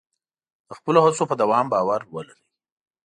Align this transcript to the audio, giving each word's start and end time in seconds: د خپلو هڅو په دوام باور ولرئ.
د 0.67 0.69
خپلو 0.77 0.99
هڅو 1.05 1.23
په 1.29 1.35
دوام 1.41 1.65
باور 1.73 2.01
ولرئ. 2.13 2.41